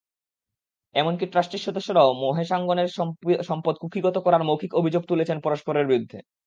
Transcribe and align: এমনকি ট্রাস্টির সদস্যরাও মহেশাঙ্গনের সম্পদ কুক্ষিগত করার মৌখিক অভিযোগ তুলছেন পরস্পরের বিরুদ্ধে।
এমনকি 0.95 1.25
ট্রাস্টির 1.27 1.65
সদস্যরাও 1.67 2.09
মহেশাঙ্গনের 2.23 2.89
সম্পদ 3.49 3.75
কুক্ষিগত 3.81 4.15
করার 4.25 4.43
মৌখিক 4.43 4.71
অভিযোগ 4.75 5.01
তুলছেন 5.07 5.37
পরস্পরের 5.41 5.85
বিরুদ্ধে। 5.87 6.19